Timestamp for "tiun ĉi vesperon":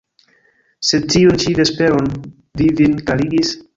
1.11-2.09